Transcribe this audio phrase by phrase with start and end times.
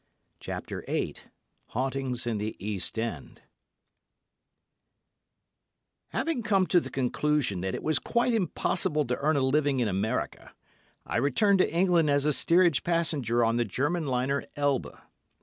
[0.39, 1.13] CHAPTER VIII
[1.67, 3.43] HAUNTINGS IN THE EAST END
[6.07, 9.87] Having come to the conclusion that it was quite impossible to earn a living in
[9.87, 10.55] America,
[11.05, 14.87] I returned to England as a steerage passenger on the German liner "Elbe."